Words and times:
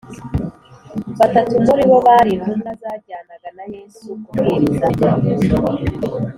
Batatu 1.19 1.53
muri 1.65 1.83
bo 1.89 1.97
bari 2.05 2.29
intumwa 2.35 2.71
zajyanaga 2.81 3.49
na 3.57 3.65
Yesu 3.73 4.07
kubwiriza 4.27 4.87